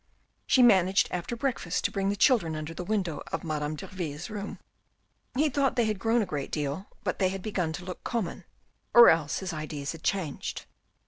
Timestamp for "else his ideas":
9.09-9.91